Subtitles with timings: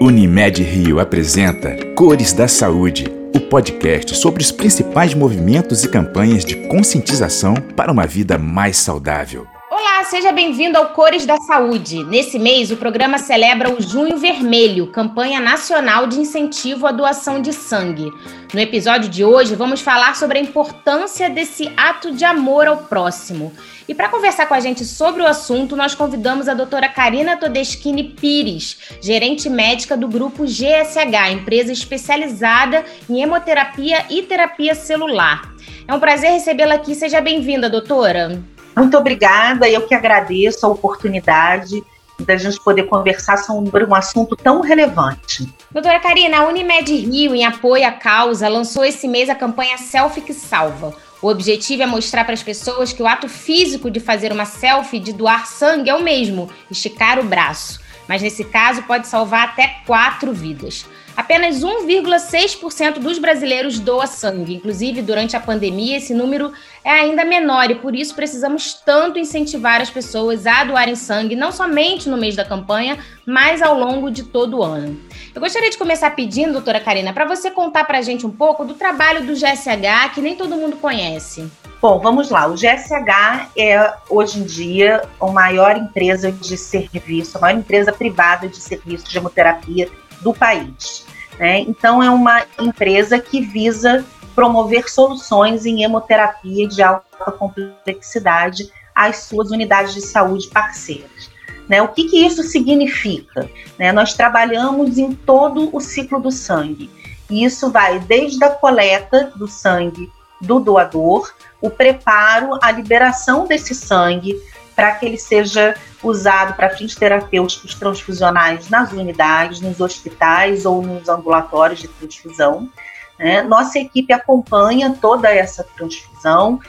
[0.00, 6.68] Unimed Rio apresenta Cores da Saúde, o podcast sobre os principais movimentos e campanhas de
[6.68, 9.44] conscientização para uma vida mais saudável.
[9.68, 12.04] Olá, seja bem-vindo ao Cores da Saúde.
[12.04, 17.52] Nesse mês, o programa celebra o Junho Vermelho, campanha nacional de incentivo à doação de
[17.52, 18.08] sangue.
[18.54, 23.52] No episódio de hoje, vamos falar sobre a importância desse ato de amor ao próximo.
[23.88, 28.04] E para conversar com a gente sobre o assunto, nós convidamos a doutora Karina Todeschini
[28.04, 35.50] Pires, gerente médica do grupo GSH, empresa especializada em hemoterapia e terapia celular.
[35.86, 36.94] É um prazer recebê-la aqui.
[36.94, 38.42] Seja bem-vinda, doutora.
[38.76, 41.82] Muito obrigada, eu que agradeço a oportunidade
[42.20, 45.48] da gente poder conversar sobre um assunto tão relevante.
[45.70, 50.20] Doutora Karina, a Unimed Rio, em apoio à causa, lançou esse mês a campanha Selfie
[50.20, 54.32] que Salva o objetivo é mostrar para as pessoas que o ato físico de fazer
[54.32, 57.80] uma selfie, de doar sangue, é o mesmo, esticar o braço.
[58.06, 60.86] Mas nesse caso pode salvar até quatro vidas.
[61.18, 64.54] Apenas 1,6% dos brasileiros doa sangue.
[64.54, 66.52] Inclusive, durante a pandemia, esse número
[66.84, 71.50] é ainda menor e por isso precisamos tanto incentivar as pessoas a doarem sangue, não
[71.50, 74.96] somente no mês da campanha, mas ao longo de todo o ano.
[75.34, 78.64] Eu gostaria de começar pedindo, doutora Karina, para você contar para a gente um pouco
[78.64, 81.50] do trabalho do GSH, que nem todo mundo conhece.
[81.82, 82.46] Bom, vamos lá.
[82.46, 88.46] O GSH é, hoje em dia, a maior empresa de serviço, a maior empresa privada
[88.46, 89.88] de serviço de hemoterapia
[90.20, 91.06] do país.
[91.38, 91.60] Né?
[91.60, 99.50] Então, é uma empresa que visa promover soluções em hemoterapia de alta complexidade às suas
[99.50, 101.30] unidades de saúde parceiras.
[101.68, 101.82] Né?
[101.82, 103.48] O que, que isso significa?
[103.78, 103.92] Né?
[103.92, 106.90] Nós trabalhamos em todo o ciclo do sangue.
[107.30, 113.74] E isso vai desde a coleta do sangue do doador, o preparo, a liberação desse
[113.74, 114.40] sangue
[114.78, 121.08] para que ele seja usado para fins terapêuticos transfusionais nas unidades, nos hospitais ou nos
[121.08, 122.70] ambulatórios de transfusão.
[123.18, 123.42] Né?
[123.42, 126.60] Nossa equipe acompanha toda essa transfusão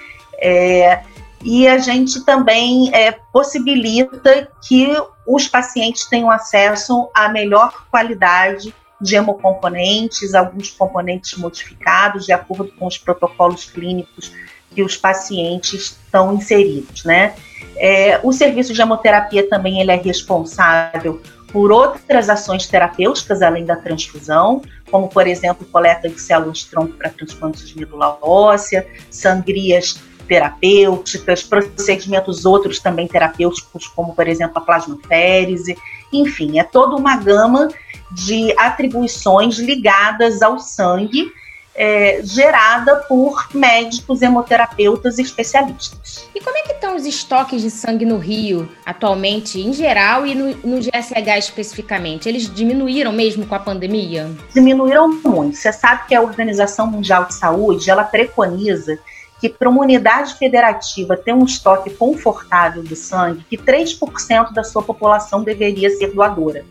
[0.41, 1.03] é,
[1.43, 4.91] e a gente também é, possibilita que
[5.27, 12.87] os pacientes tenham acesso à melhor qualidade de hemocomponentes, alguns componentes modificados de acordo com
[12.87, 14.33] os protocolos clínicos
[14.73, 17.35] que os pacientes estão inseridos, né?
[17.77, 21.21] É, o serviço de hemoterapia também ele é responsável
[21.51, 24.61] por outras ações terapêuticas além da transfusão,
[24.91, 32.45] como por exemplo coleta de células tronco para transplantes de medula óssea, sangrias terapêuticas, procedimentos
[32.45, 35.75] outros também terapêuticos, como por exemplo a plasmaférese,
[36.13, 37.67] enfim, é toda uma gama
[38.11, 41.31] de atribuições ligadas ao sangue
[41.79, 46.27] é, gerada por médicos hemoterapeutas e especialistas.
[46.35, 50.35] E como é que estão os estoques de sangue no Rio atualmente, em geral, e
[50.35, 52.27] no, no GSH especificamente?
[52.27, 54.29] Eles diminuíram mesmo com a pandemia?
[54.53, 55.55] Diminuíram muito.
[55.55, 58.99] Você sabe que a Organização Mundial de Saúde, ela preconiza
[59.39, 64.83] que para uma unidade federativa ter um estoque confortável de sangue, que 3% da sua
[64.83, 66.65] população deveria ser doadora.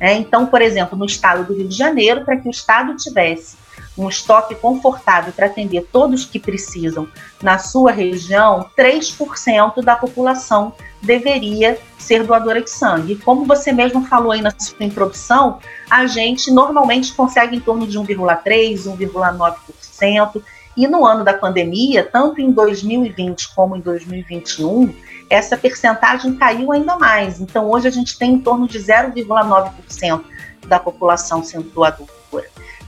[0.00, 3.57] É, então, por exemplo, no estado do Rio de Janeiro, para que o estado tivesse
[3.98, 7.08] um estoque confortável para atender todos que precisam
[7.42, 10.72] na sua região, 3% da população
[11.02, 13.16] deveria ser doadora de sangue.
[13.16, 15.58] Como você mesmo falou aí na sua introdução,
[15.90, 20.42] a gente normalmente consegue em torno de 1,3%, 1,9%.
[20.76, 24.94] E no ano da pandemia, tanto em 2020 como em 2021,
[25.28, 27.40] essa percentagem caiu ainda mais.
[27.40, 30.22] Então, hoje a gente tem em torno de 0,9%
[30.68, 32.08] da população sendo doadora.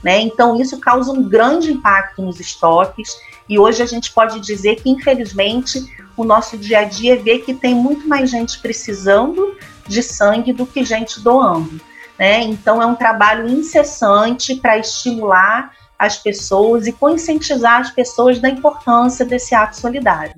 [0.03, 0.21] Né?
[0.21, 3.15] Então, isso causa um grande impacto nos estoques,
[3.47, 5.85] e hoje a gente pode dizer que, infelizmente,
[6.17, 9.55] o nosso dia a dia vê que tem muito mais gente precisando
[9.87, 11.79] de sangue do que gente doando.
[12.17, 12.41] Né?
[12.41, 19.23] Então, é um trabalho incessante para estimular as pessoas e conscientizar as pessoas da importância
[19.23, 20.33] desse ato solidário.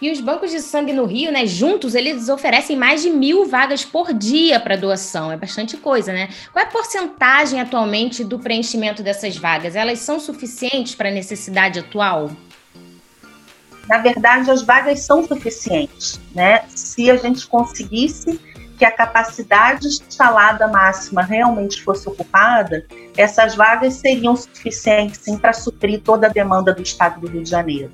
[0.00, 3.84] E os bancos de sangue no Rio, né, juntos, eles oferecem mais de mil vagas
[3.84, 5.30] por dia para doação.
[5.30, 6.28] É bastante coisa, né?
[6.52, 9.76] Qual é a porcentagem atualmente do preenchimento dessas vagas?
[9.76, 12.30] Elas são suficientes para a necessidade atual?
[13.88, 16.64] Na verdade, as vagas são suficientes, né?
[16.68, 18.40] Se a gente conseguisse
[18.78, 22.84] que a capacidade instalada máxima realmente fosse ocupada,
[23.16, 27.50] essas vagas seriam suficientes sim para suprir toda a demanda do Estado do Rio de
[27.50, 27.92] Janeiro.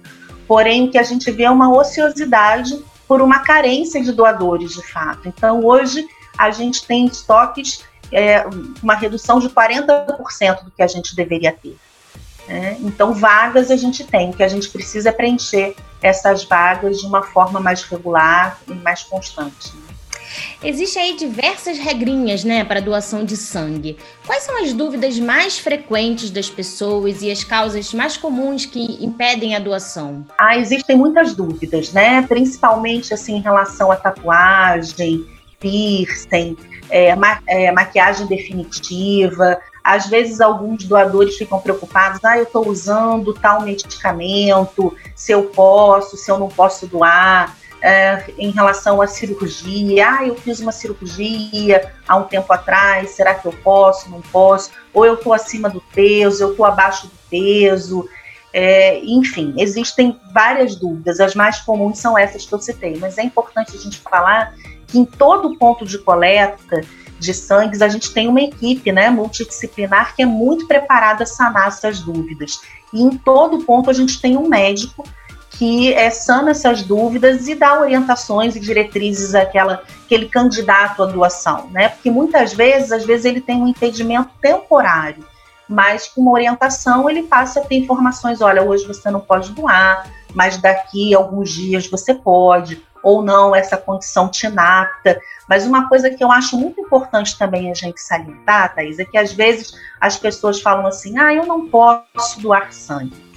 [0.51, 2.77] Porém, que a gente vê uma ociosidade
[3.07, 5.29] por uma carência de doadores, de fato.
[5.29, 6.05] Então, hoje,
[6.37, 8.45] a gente tem estoques, é,
[8.83, 11.79] uma redução de 40% do que a gente deveria ter.
[12.49, 12.77] Né?
[12.81, 17.23] Então, vagas a gente tem, que a gente precisa é preencher essas vagas de uma
[17.23, 19.73] forma mais regular e mais constante.
[19.73, 19.90] Né?
[20.63, 23.97] Existem aí diversas regrinhas, né, para doação de sangue.
[24.27, 29.55] Quais são as dúvidas mais frequentes das pessoas e as causas mais comuns que impedem
[29.55, 30.25] a doação?
[30.39, 32.23] Ah, existem muitas dúvidas, né?
[32.23, 35.25] Principalmente assim em relação à tatuagem,
[35.59, 36.57] piercing,
[36.89, 39.59] é, ma é, maquiagem definitiva.
[39.83, 46.17] Às vezes alguns doadores ficam preocupados, ah, eu estou usando tal medicamento, se eu posso,
[46.17, 50.09] se eu não posso doar é, em relação à cirurgia.
[50.09, 54.71] Ah, eu fiz uma cirurgia há um tempo atrás, será que eu posso, não posso?
[54.93, 58.09] Ou eu estou acima do peso, eu estou abaixo do peso.
[58.53, 61.21] É, enfim, existem várias dúvidas.
[61.21, 64.55] As mais comuns são essas que eu citei, mas é importante a gente falar
[64.87, 66.81] que em todo ponto de coleta
[67.19, 71.69] de sangues a gente tem uma equipe né, multidisciplinar que é muito preparada a sanar
[71.69, 72.61] essas dúvidas.
[72.93, 75.05] E em todo ponto a gente tem um médico
[75.61, 81.69] que é, sana essas dúvidas e dá orientações e diretrizes àquela, àquele candidato à doação,
[81.71, 81.91] né?
[81.91, 85.23] Porque muitas vezes, às vezes ele tem um impedimento temporário,
[85.69, 90.11] mas com uma orientação ele passa a ter informações, olha, hoje você não pode doar,
[90.35, 95.21] mas daqui a alguns dias você pode, ou não, essa condição te inapta.
[95.47, 99.19] Mas uma coisa que eu acho muito importante também a gente salientar, Thaís, é que
[99.19, 103.30] às vezes as pessoas falam assim, ah, eu não posso doar sangue.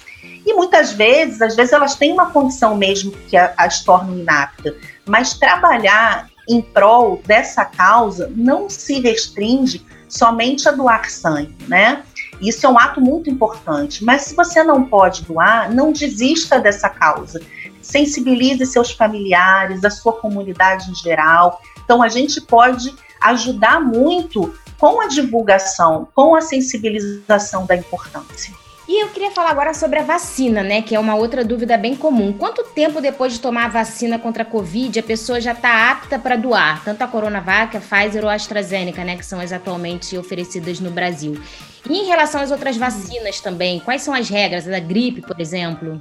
[0.46, 4.76] E muitas vezes, às vezes elas têm uma condição mesmo que as torna inapta,
[5.06, 12.04] mas trabalhar em prol dessa causa não se restringe somente a doar sangue, né?
[12.42, 14.04] Isso é um ato muito importante.
[14.04, 17.42] Mas se você não pode doar, não desista dessa causa.
[17.82, 21.62] Sensibilize seus familiares, a sua comunidade em geral.
[21.84, 28.54] Então, a gente pode ajudar muito com a divulgação, com a sensibilização da importância.
[28.94, 30.80] E eu queria falar agora sobre a vacina, né?
[30.84, 32.32] Que é uma outra dúvida bem comum.
[32.32, 36.20] Quanto tempo depois de tomar a vacina contra a Covid a pessoa já está apta
[36.20, 36.84] para doar?
[36.86, 39.18] Tanto a Coronavac, a Pfizer ou a AstraZeneca, né?
[39.18, 41.42] Que são as atualmente oferecidas no Brasil.
[41.90, 44.66] E em relação às outras vacinas também, quais são as regras?
[44.66, 46.00] da gripe, por exemplo?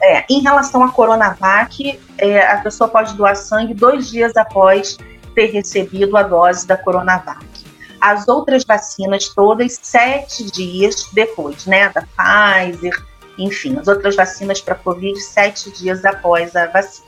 [0.00, 4.96] É, em relação à Coronavac, é, a pessoa pode doar sangue dois dias após
[5.34, 7.49] ter recebido a dose da Coronavac
[8.00, 11.88] as outras vacinas todas sete dias depois, né?
[11.90, 12.94] Da Pfizer,
[13.36, 17.06] enfim, as outras vacinas para Covid sete dias após a vacina.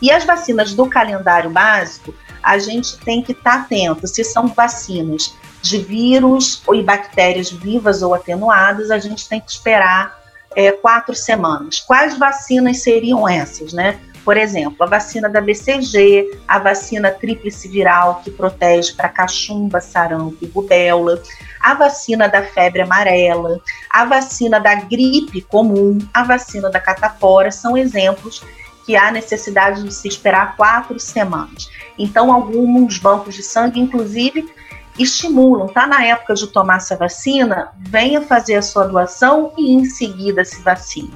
[0.00, 4.48] E as vacinas do calendário básico, a gente tem que estar tá atento se são
[4.48, 10.18] vacinas de vírus ou bactérias vivas ou atenuadas, a gente tem que esperar
[10.56, 11.80] é, quatro semanas.
[11.80, 14.00] Quais vacinas seriam essas, né?
[14.30, 20.36] Por exemplo, a vacina da BCG, a vacina tríplice viral que protege para cachumba, sarampo
[20.40, 21.20] e rubéola,
[21.60, 23.60] a vacina da febre amarela,
[23.90, 28.40] a vacina da gripe comum, a vacina da catapora são exemplos
[28.86, 31.68] que há necessidade de se esperar quatro semanas.
[31.98, 34.48] Então, alguns bancos de sangue, inclusive,
[34.96, 39.86] estimulam, tá na época de tomar essa vacina, venha fazer a sua doação e em
[39.86, 41.10] seguida se vacine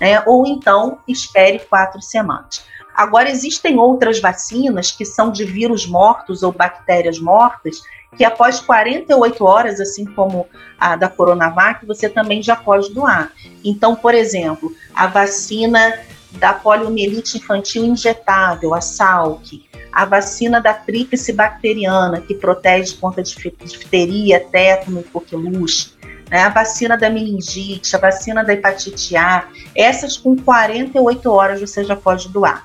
[0.00, 0.22] né?
[0.26, 2.64] ou então espere quatro semanas.
[2.94, 7.82] Agora, existem outras vacinas que são de vírus mortos ou bactérias mortas,
[8.16, 10.46] que após 48 horas, assim como
[10.78, 13.30] a da Coronavac, você também já pode doar.
[13.62, 15.92] Então, por exemplo, a vacina
[16.32, 24.40] da poliomielite infantil injetável, a SALC, a vacina da tríplice bacteriana, que protege contra difteria,
[24.40, 25.95] tétano e coqueluche,
[26.30, 31.84] né, a vacina da meningite, a vacina da hepatite A, essas com 48 horas você
[31.84, 32.64] já pode doar.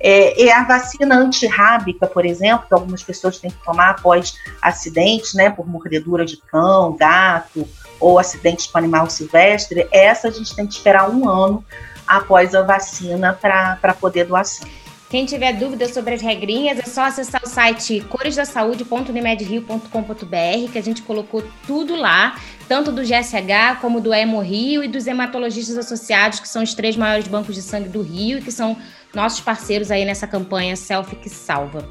[0.00, 5.34] É, e a vacina antirrábica, por exemplo, que algumas pessoas têm que tomar após acidentes,
[5.34, 10.66] né, por mordedura de cão, gato ou acidentes com animal silvestre, essa a gente tem
[10.66, 11.64] que esperar um ano
[12.06, 14.68] após a vacina para poder doação.
[15.10, 21.02] Quem tiver dúvidas sobre as regrinhas, é só acessar o site coresdasaude.unimedrio.com.br, que a gente
[21.02, 22.36] colocou tudo lá,
[22.68, 27.26] tanto do GSH como do Hemorrio e dos hematologistas associados, que são os três maiores
[27.26, 28.76] bancos de sangue do Rio e que são
[29.14, 31.88] nossos parceiros aí nessa campanha Selfie que Salva.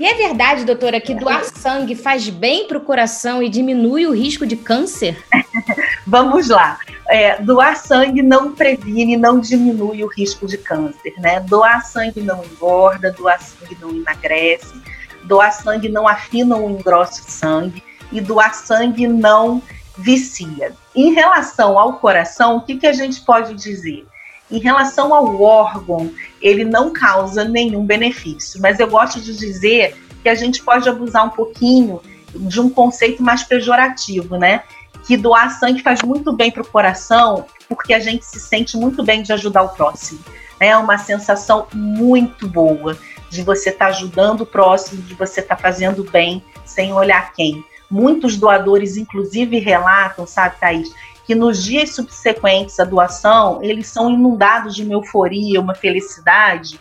[0.00, 4.12] E é verdade, doutora, que doar sangue faz bem para o coração e diminui o
[4.12, 5.16] risco de câncer?
[6.04, 6.78] Vamos lá.
[7.08, 11.38] É, doar sangue não previne, não diminui o risco de câncer, né?
[11.38, 14.74] Doar sangue não engorda, doar sangue não emagrece,
[15.22, 19.62] doar sangue não afina ou engrossa o sangue e doar sangue não
[19.96, 20.74] vicia.
[20.94, 24.06] Em relação ao coração, o que, que a gente pode dizer?
[24.50, 30.28] Em relação ao órgão, ele não causa nenhum benefício, mas eu gosto de dizer que
[30.28, 32.00] a gente pode abusar um pouquinho
[32.34, 34.62] de um conceito mais pejorativo, né?
[35.06, 39.02] Que doar sangue faz muito bem para o coração, porque a gente se sente muito
[39.02, 40.20] bem de ajudar o próximo.
[40.60, 42.96] É uma sensação muito boa.
[43.28, 47.32] de você estar tá ajudando o próximo, de você estar tá fazendo bem sem olhar
[47.32, 47.64] quem.
[47.90, 50.92] Muitos doadores, inclusive, relatam, sabe, Thaís,
[51.26, 56.80] que nos dias subsequentes à doação, eles são inundados de uma euforia, uma felicidade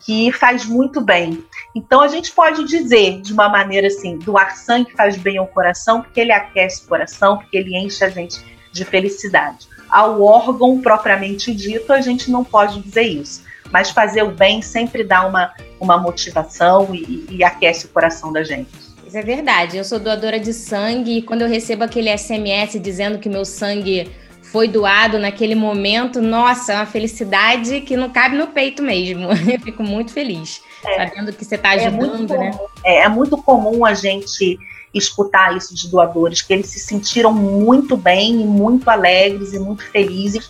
[0.00, 1.44] que faz muito bem.
[1.74, 6.02] Então a gente pode dizer de uma maneira assim, doar sangue faz bem ao coração,
[6.02, 9.68] porque ele aquece o coração, porque ele enche a gente de felicidade.
[9.88, 13.44] Ao órgão propriamente dito, a gente não pode dizer isso.
[13.70, 18.42] Mas fazer o bem sempre dá uma, uma motivação e, e aquece o coração da
[18.42, 18.91] gente.
[19.12, 19.76] Isso é verdade.
[19.76, 24.10] Eu sou doadora de sangue e quando eu recebo aquele SMS dizendo que meu sangue
[24.40, 29.28] foi doado naquele momento, nossa, é uma felicidade que não cabe no peito mesmo.
[29.52, 32.50] Eu fico muito feliz, é, sabendo que você está é ajudando, é né?
[32.82, 34.58] É, é muito comum a gente
[34.94, 39.84] escutar isso de doadores, que eles se sentiram muito bem e muito alegres e muito
[39.90, 40.48] felizes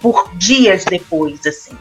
[0.00, 1.76] por dias depois, assim.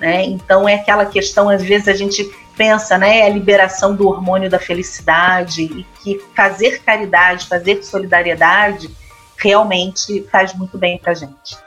[0.00, 0.24] Né?
[0.24, 4.58] Então é aquela questão, às vezes a gente pensa, né, a liberação do hormônio da
[4.58, 8.90] felicidade e que fazer caridade, fazer solidariedade
[9.36, 11.66] realmente faz muito bem para gente.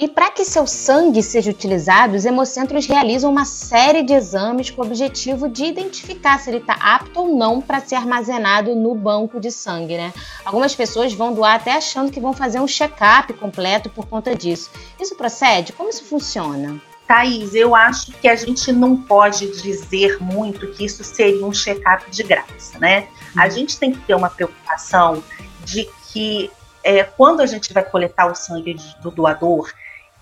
[0.00, 4.80] E para que seu sangue seja utilizado, os hemocentros realizam uma série de exames com
[4.80, 9.38] o objetivo de identificar se ele está apto ou não para ser armazenado no banco
[9.38, 10.14] de sangue, né?
[10.42, 14.70] Algumas pessoas vão doar até achando que vão fazer um check-up completo por conta disso.
[14.98, 15.74] Isso procede?
[15.74, 16.80] Como isso funciona?
[17.10, 22.08] Thaís, eu acho que a gente não pode dizer muito que isso seria um check-up
[22.08, 23.08] de graça, né?
[23.36, 23.50] A uhum.
[23.50, 25.20] gente tem que ter uma preocupação
[25.64, 26.48] de que
[26.84, 29.72] é, quando a gente vai coletar o sangue do doador,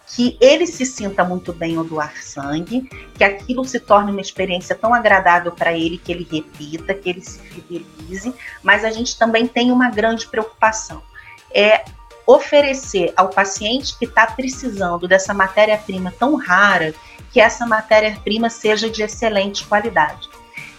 [0.07, 4.75] que ele se sinta muito bem ao doar sangue, que aquilo se torne uma experiência
[4.75, 9.47] tão agradável para ele que ele repita, que ele se fidelize, mas a gente também
[9.47, 11.03] tem uma grande preocupação.
[11.53, 11.85] É
[12.29, 16.95] oferecer ao paciente que está precisando dessa matéria-prima tão rara,
[17.33, 20.29] que essa matéria-prima seja de excelente qualidade.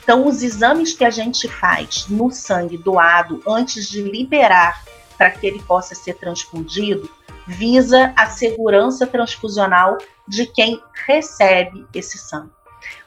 [0.03, 4.83] Então, os exames que a gente faz no sangue doado antes de liberar
[5.17, 7.09] para que ele possa ser transfundido,
[7.47, 12.51] visa a segurança transfusional de quem recebe esse sangue.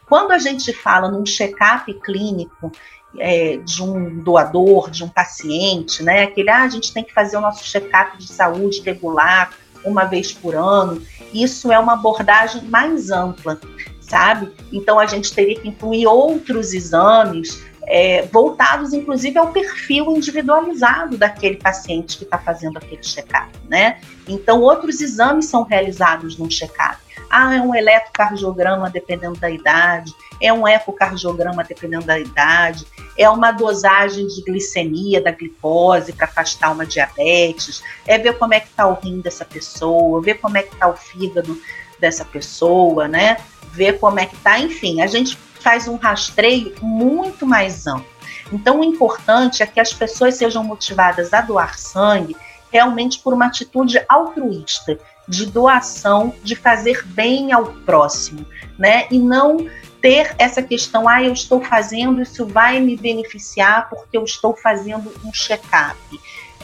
[0.09, 2.73] Quando a gente fala num check-up clínico
[3.19, 7.37] é, de um doador, de um paciente, né, aquele, ah, a gente tem que fazer
[7.37, 9.53] o nosso check-up de saúde regular,
[9.85, 11.03] uma vez por ano,
[11.33, 13.61] isso é uma abordagem mais ampla,
[14.01, 14.53] sabe?
[14.73, 21.57] Então a gente teria que incluir outros exames é, voltados inclusive ao perfil individualizado daquele
[21.57, 24.01] paciente que está fazendo aquele check-up, né?
[24.29, 27.02] Então, outros exames são realizados num check-up.
[27.35, 32.87] Ah, é um eletrocardiograma dependendo da idade, é um ecocardiograma dependendo da idade,
[33.17, 38.61] é uma dosagem de glicemia da glicose para afastar uma diabetes, é ver como é
[38.61, 41.59] que está o rim dessa pessoa, ver como é que está o fígado
[41.99, 43.39] dessa pessoa, né?
[43.73, 48.13] Ver como é que está, enfim, a gente faz um rastreio muito mais amplo.
[48.53, 52.37] Então, o importante é que as pessoas sejam motivadas a doar sangue
[52.71, 54.99] realmente por uma atitude altruísta,
[55.29, 58.45] de doação, de fazer bem ao próximo,
[58.79, 59.07] né?
[59.11, 59.69] E não
[60.01, 65.13] ter essa questão, ah, eu estou fazendo, isso vai me beneficiar porque eu estou fazendo
[65.25, 65.97] um check-up.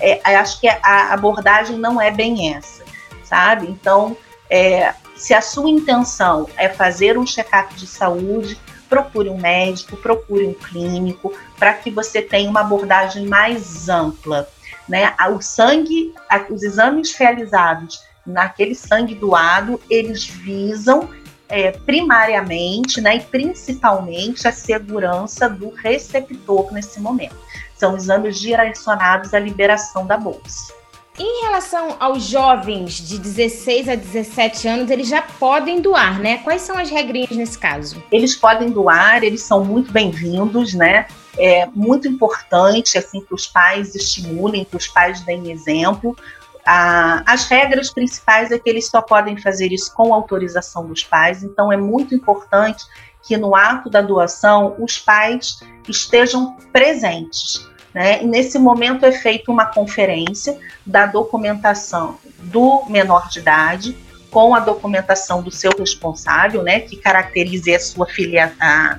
[0.00, 2.84] É, acho que a abordagem não é bem essa,
[3.24, 3.68] sabe?
[3.68, 4.16] Então,
[4.50, 10.46] é, se a sua intenção é fazer um check-up de saúde, procure um médico, procure
[10.46, 14.48] um clínico, para que você tenha uma abordagem mais ampla.
[14.88, 15.14] Né?
[15.30, 16.14] O sangue,
[16.50, 21.08] os exames realizados naquele sangue doado, eles visam
[21.48, 27.36] é, primariamente né, e principalmente a segurança do receptor nesse momento.
[27.74, 30.78] São exames direcionados à liberação da bolsa.
[31.18, 36.38] Em relação aos jovens de 16 a 17 anos, eles já podem doar, né?
[36.38, 38.00] Quais são as regrinhas nesse caso?
[38.12, 41.08] Eles podem doar, eles são muito bem-vindos, né?
[41.36, 46.16] É muito importante assim que os pais estimulem, que os pais deem exemplo.
[46.70, 51.42] Ah, as regras principais é que eles só podem fazer isso com autorização dos pais,
[51.42, 52.84] então é muito importante
[53.26, 57.66] que no ato da doação os pais estejam presentes
[57.98, 58.22] né?
[58.22, 63.96] E nesse momento é feita uma conferência da documentação do menor de idade
[64.30, 68.98] com a documentação do seu responsável, né, que caracterize a sua filia a,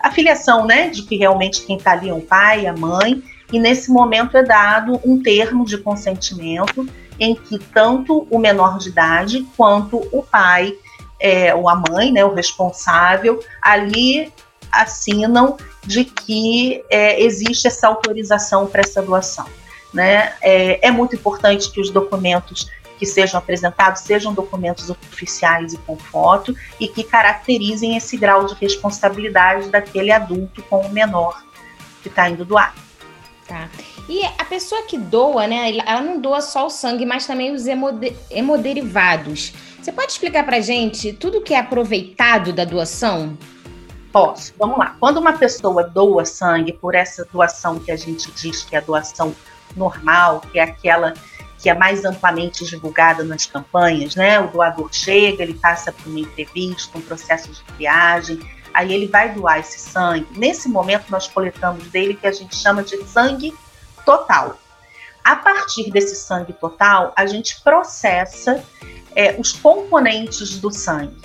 [0.00, 3.58] a filiação, né, de que realmente quem está ali é o pai, a mãe, e
[3.58, 9.46] nesse momento é dado um termo de consentimento em que tanto o menor de idade
[9.56, 10.74] quanto o pai
[11.20, 14.32] é, ou a mãe, né, o responsável, ali
[14.70, 19.46] assinam de que é, existe essa autorização para essa doação.
[19.92, 20.32] Né?
[20.42, 22.68] É, é, muito importante que os documentos
[22.98, 28.54] que sejam apresentados sejam documentos oficiais e com foto e que caracterizem esse grau de
[28.54, 31.44] responsabilidade daquele adulto com o menor
[32.02, 32.74] que está indo doar.
[33.46, 33.68] Tá.
[34.08, 37.66] E a pessoa que doa, né, ela não doa só o sangue, mas também os
[37.66, 39.52] hemode hemoderivados.
[39.80, 43.36] Você pode explicar para gente tudo que é aproveitado da doação?
[44.12, 44.52] Posso.
[44.58, 44.96] Vamos lá.
[45.00, 48.82] Quando uma pessoa doa sangue por essa doação que a gente diz que é a
[48.82, 49.34] doação
[49.76, 51.14] normal, que é aquela
[51.58, 54.38] que é mais amplamente divulgada nas campanhas, né?
[54.38, 58.38] O doador chega, ele passa por uma entrevista, um processo de triagem,
[58.74, 60.26] aí ele vai doar esse sangue.
[60.36, 63.54] Nesse momento, nós coletamos dele que a gente chama de sangue
[64.04, 64.58] total.
[65.22, 68.62] A partir desse sangue total, a gente processa
[69.16, 71.16] é, os componentes do sangue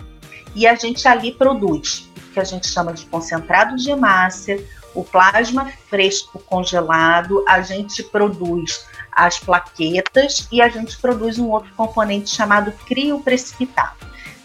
[0.55, 5.71] e a gente ali produz que a gente chama de concentrado de hemácia, o plasma
[5.89, 12.71] fresco congelado, a gente produz as plaquetas e a gente produz um outro componente chamado
[12.85, 13.97] crioprecipitado.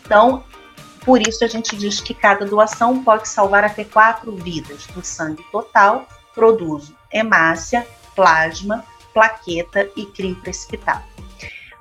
[0.04, 0.44] Então,
[1.04, 4.86] por isso a gente diz que cada doação pode salvar até quatro vidas.
[4.88, 11.04] Do sangue total, produz hemácia, plasma, plaqueta e crioprecipitado.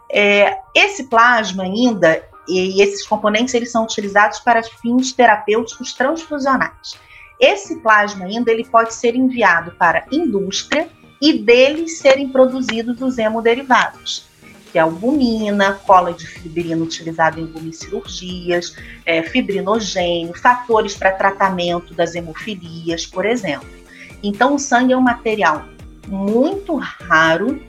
[0.09, 6.97] É, esse plasma ainda e esses componentes eles são utilizados para fins terapêuticos transfusionais.
[7.39, 10.87] Esse plasma ainda ele pode ser enviado para a indústria
[11.21, 14.25] e deles serem produzidos os hemoderivados,
[14.71, 18.75] que é albumina, cola de fibrina utilizada em algumas cirurgias,
[19.05, 23.69] é, fibrinogênio, fatores para tratamento das hemofilias, por exemplo.
[24.21, 25.65] Então, o sangue é um material
[26.07, 27.61] muito raro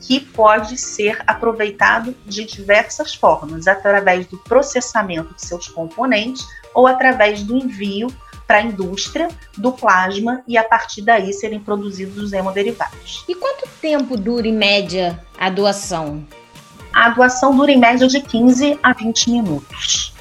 [0.00, 6.44] que pode ser aproveitado de diversas formas, através do processamento de seus componentes
[6.74, 8.08] ou através do envio
[8.46, 13.24] para a indústria do plasma e a partir daí serem produzidos os hemoderivados.
[13.28, 16.26] E quanto tempo dura em média a doação?
[16.92, 20.12] A doação dura em média de 15 a 20 minutos.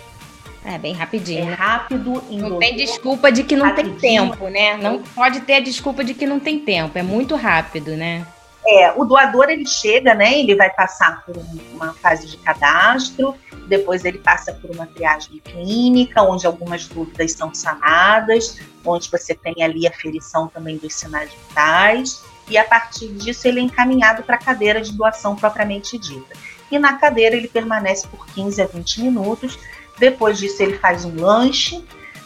[0.63, 1.43] É bem rapidinho.
[1.43, 1.53] É né?
[1.53, 2.23] rápido.
[2.29, 3.97] Não tem desculpa de que não rapidinho.
[3.99, 4.77] tem tempo, né?
[4.77, 6.97] Não pode ter a desculpa de que não tem tempo.
[6.97, 8.25] É muito rápido, né?
[8.67, 10.39] É, o doador ele chega, né?
[10.39, 11.35] Ele vai passar por
[11.73, 13.35] uma fase de cadastro,
[13.67, 19.63] depois ele passa por uma triagem clínica, onde algumas dúvidas são sanadas, onde você tem
[19.63, 24.35] ali a ferição também dos sinais vitais, e a partir disso ele é encaminhado para
[24.35, 26.35] a cadeira de doação propriamente dita.
[26.69, 29.57] E na cadeira ele permanece por 15 a 20 minutos.
[30.01, 31.85] Depois disso ele faz um lanche,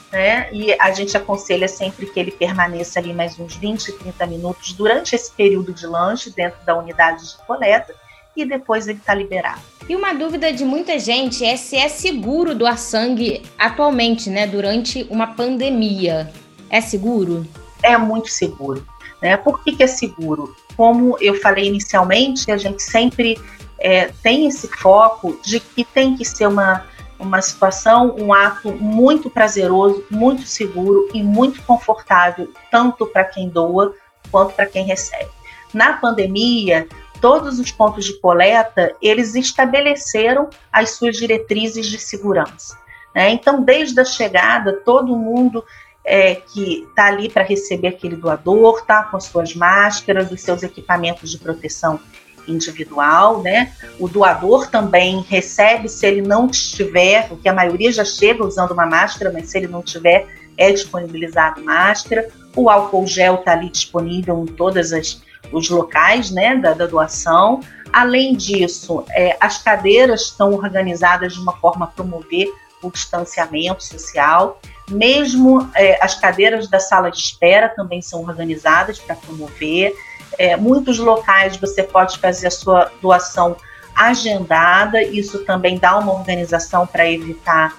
[0.09, 0.47] né?
[0.53, 5.13] E a gente aconselha sempre que ele permaneça ali mais uns 20, 30 minutos durante
[5.13, 7.93] esse período de lanche dentro da unidade de coleta
[8.33, 9.59] e depois ele está liberado.
[9.89, 15.05] E uma dúvida de muita gente é se é seguro doar sangue atualmente, né, durante
[15.09, 16.31] uma pandemia.
[16.69, 17.45] É seguro?
[17.83, 18.87] É muito seguro.
[19.21, 19.35] Né?
[19.35, 20.55] Por que, que é seguro?
[20.77, 23.37] Como eu falei inicialmente, a gente sempre
[23.77, 29.29] é, tem esse foco de que tem que ser uma uma situação, um ato muito
[29.29, 33.93] prazeroso, muito seguro e muito confortável, tanto para quem doa
[34.31, 35.29] quanto para quem recebe.
[35.73, 36.87] Na pandemia,
[37.21, 42.77] todos os pontos de coleta, eles estabeleceram as suas diretrizes de segurança.
[43.13, 43.29] Né?
[43.31, 45.63] Então, desde a chegada, todo mundo
[46.03, 50.63] é, que está ali para receber aquele doador, tá com as suas máscaras, os seus
[50.63, 51.99] equipamentos de proteção
[52.47, 53.71] individual, né?
[53.99, 58.85] O doador também recebe se ele não tiver, porque a maioria já chega usando uma
[58.85, 60.27] máscara, mas se ele não tiver,
[60.57, 62.27] é disponibilizado máscara.
[62.55, 64.91] O álcool gel está ali disponível em todos
[65.51, 67.61] os locais, né, da, da doação.
[67.91, 74.59] Além disso, é, as cadeiras estão organizadas de uma forma a promover o distanciamento social.
[74.89, 79.93] Mesmo é, as cadeiras da sala de espera também são organizadas para promover.
[80.37, 83.55] É, muitos locais você pode fazer a sua doação
[83.95, 87.75] agendada, isso também dá uma organização para evitar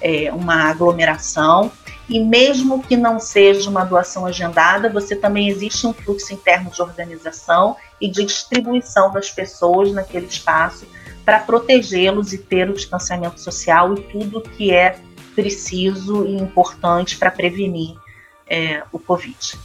[0.00, 1.70] é, uma aglomeração.
[2.08, 6.82] E mesmo que não seja uma doação agendada, você também existe um fluxo interno de
[6.82, 10.86] organização e de distribuição das pessoas naquele espaço
[11.24, 14.98] para protegê-los e ter o distanciamento social e tudo que é
[15.36, 17.94] preciso e importante para prevenir
[18.48, 19.56] é, o Covid.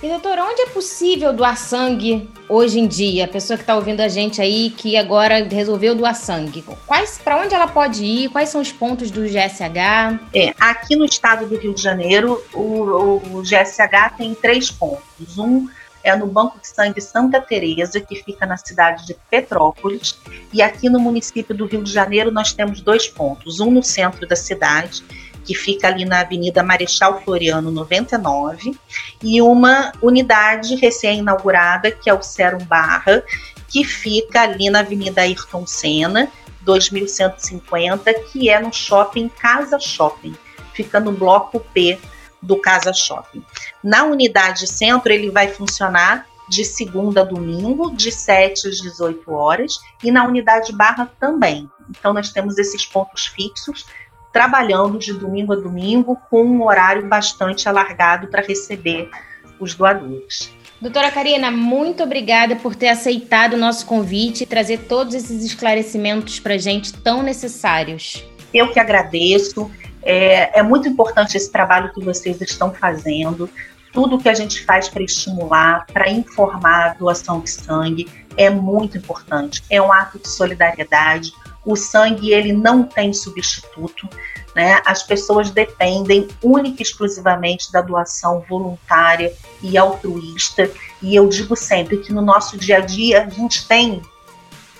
[0.00, 3.24] E doutor, onde é possível doar sangue hoje em dia?
[3.24, 7.36] A pessoa que está ouvindo a gente aí que agora resolveu doar sangue, quais para
[7.36, 8.28] onde ela pode ir?
[8.28, 10.20] Quais são os pontos do GSH?
[10.32, 15.36] É, aqui no estado do Rio de Janeiro, o, o GSH tem três pontos.
[15.36, 15.68] Um
[16.04, 20.16] é no Banco de Sangue Santa Teresa, que fica na cidade de Petrópolis,
[20.52, 24.26] e aqui no município do Rio de Janeiro nós temos dois pontos, um no centro
[24.28, 25.02] da cidade
[25.48, 28.78] que fica ali na Avenida Marechal Floriano 99,
[29.22, 33.24] e uma unidade recém-inaugurada, que é o Serum Barra,
[33.66, 36.30] que fica ali na Avenida Ayrton Senna,
[36.60, 40.36] 2150, que é no shopping Casa Shopping,
[40.74, 41.98] fica no bloco P
[42.42, 43.42] do Casa Shopping.
[43.82, 49.78] Na unidade centro, ele vai funcionar de segunda a domingo, de 7 às 18 horas,
[50.04, 51.70] e na unidade barra também.
[51.88, 53.86] Então, nós temos esses pontos fixos,
[54.38, 59.10] trabalhando de domingo a domingo, com um horário bastante alargado para receber
[59.58, 60.54] os doadores.
[60.80, 66.38] Doutora Karina, muito obrigada por ter aceitado o nosso convite e trazer todos esses esclarecimentos
[66.38, 68.24] para a gente tão necessários.
[68.54, 69.68] Eu que agradeço.
[70.04, 73.50] É, é, muito importante esse trabalho que vocês estão fazendo.
[73.92, 78.96] Tudo que a gente faz para estimular, para informar a doação de sangue é muito
[78.96, 79.64] importante.
[79.68, 81.32] É um ato de solidariedade.
[81.68, 84.08] O sangue ele não tem substituto.
[84.56, 84.80] Né?
[84.86, 90.70] As pessoas dependem única e exclusivamente da doação voluntária e altruísta.
[91.02, 94.00] E eu digo sempre que no nosso dia a dia a gente tem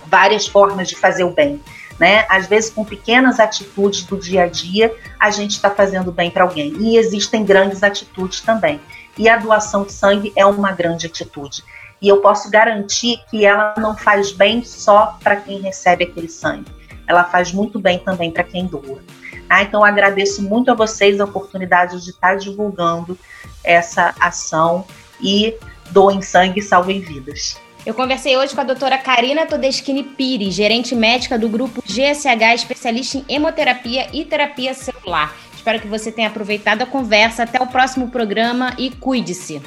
[0.07, 1.61] várias formas de fazer o bem.
[1.99, 2.25] Né?
[2.27, 6.43] Às vezes, com pequenas atitudes do dia a dia, a gente está fazendo bem para
[6.43, 6.73] alguém.
[6.79, 8.81] E existem grandes atitudes também.
[9.15, 11.63] E a doação de sangue é uma grande atitude.
[12.01, 16.78] E eu posso garantir que ela não faz bem só para quem recebe aquele sangue.
[17.09, 19.03] Ela faz muito bem também para quem doa.
[19.49, 23.17] Ah, então agradeço muito a vocês a oportunidade de estar divulgando
[23.63, 24.85] essa ação
[25.19, 25.55] e
[25.89, 27.59] doem sangue e salvem vidas.
[27.83, 33.17] Eu conversei hoje com a doutora Karina Todeschini Pires, gerente médica do grupo GSH, especialista
[33.17, 35.35] em hemoterapia e terapia celular.
[35.55, 37.43] Espero que você tenha aproveitado a conversa.
[37.43, 39.61] Até o próximo programa e cuide-se.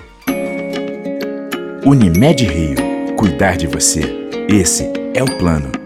[1.85, 3.17] Unimed Rio.
[3.17, 4.03] Cuidar de você.
[4.49, 5.82] Esse é o plano.